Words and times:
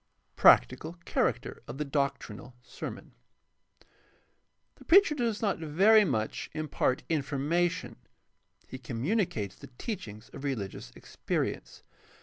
Practical 0.35 0.93
character 1.05 1.61
of 1.67 1.77
the 1.77 1.85
doctrinal 1.85 2.55
sermon.— 2.63 3.11
The 4.77 4.83
preacher 4.85 5.13
does 5.13 5.43
not 5.43 5.59
very 5.59 6.05
much 6.05 6.49
impart 6.55 7.03
information; 7.07 7.97
he 8.67 8.79
communicates 8.79 9.57
the 9.57 9.67
teachings 9.77 10.29
of 10.29 10.43
religious 10.43 10.91
experience. 10.95 11.83